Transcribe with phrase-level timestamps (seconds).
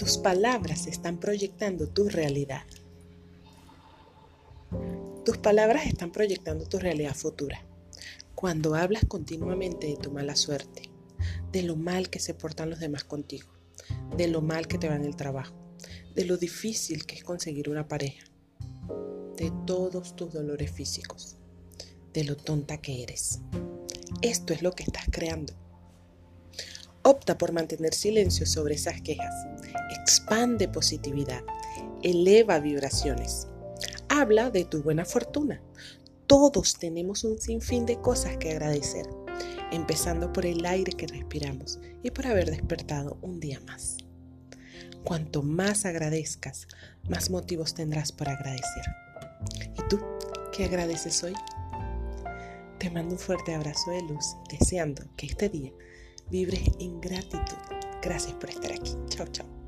[0.00, 2.62] Tus palabras están proyectando tu realidad.
[5.26, 7.62] Tus palabras están proyectando tu realidad futura.
[8.34, 10.88] Cuando hablas continuamente de tu mala suerte,
[11.52, 13.50] de lo mal que se portan los demás contigo,
[14.16, 15.54] de lo mal que te va en el trabajo,
[16.14, 18.24] de lo difícil que es conseguir una pareja,
[19.36, 21.36] de todos tus dolores físicos,
[22.14, 23.40] de lo tonta que eres.
[24.22, 25.52] Esto es lo que estás creando.
[27.10, 29.34] Opta por mantener silencio sobre esas quejas.
[30.00, 31.42] Expande positividad.
[32.04, 33.48] Eleva vibraciones.
[34.08, 35.60] Habla de tu buena fortuna.
[36.28, 39.06] Todos tenemos un sinfín de cosas que agradecer,
[39.72, 43.96] empezando por el aire que respiramos y por haber despertado un día más.
[45.02, 46.68] Cuanto más agradezcas,
[47.08, 48.84] más motivos tendrás por agradecer.
[49.76, 49.98] ¿Y tú
[50.52, 51.34] qué agradeces hoy?
[52.78, 55.72] Te mando un fuerte abrazo de luz, deseando que este día
[56.30, 57.58] vibres en gratitud.
[58.02, 58.94] Gracias por estar aquí.
[59.08, 59.59] Chao, chao.